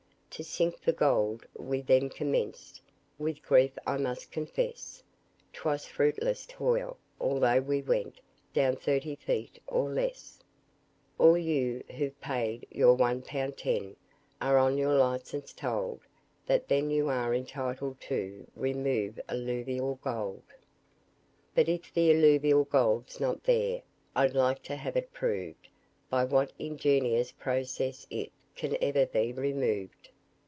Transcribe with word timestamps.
To 0.35 0.45
sink 0.45 0.79
for 0.79 0.93
gold 0.93 1.45
we 1.57 1.81
then 1.81 2.09
commenced, 2.09 2.81
With 3.19 3.43
grief 3.43 3.77
I 3.85 3.97
must 3.97 4.31
confess, 4.31 5.03
'Twas 5.51 5.85
fruitless 5.85 6.45
toil, 6.45 6.97
although 7.19 7.59
we 7.59 7.81
went 7.81 8.21
Down 8.53 8.77
thirty 8.77 9.15
feet 9.17 9.61
or 9.67 9.91
less. 9.93 10.39
All 11.19 11.37
you 11.37 11.83
who've 11.95 12.19
paid 12.21 12.65
your 12.71 12.95
one 12.95 13.21
pound 13.21 13.57
ten, 13.57 13.97
Are 14.39 14.57
on 14.57 14.77
your 14.77 14.93
licence 14.95 15.51
told 15.51 15.99
That 16.45 16.69
then 16.69 16.89
you 16.89 17.09
are 17.09 17.35
entitled 17.35 17.99
to 18.07 18.47
Remove 18.55 19.19
alluvial 19.27 19.99
gold. 20.01 20.43
But 21.53 21.67
if 21.67 21.93
the 21.93 22.09
alluvial 22.09 22.63
gold's 22.63 23.19
not 23.19 23.43
there 23.43 23.81
I'd 24.15 24.33
like 24.33 24.63
to 24.63 24.77
have 24.77 24.95
it 24.95 25.11
proved 25.11 25.67
By 26.09 26.23
what 26.23 26.53
ingenious 26.57 27.33
process 27.33 28.07
it 28.09 28.31
Can 28.55 28.77
ever 28.81 29.05
be 29.05 29.33
removed? 29.33 30.07